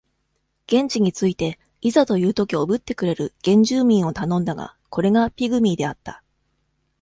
[0.65, 6.23] 現地に着いて、いざというときおぶってくれる、原住民を頼んだが、これがピグミーであった。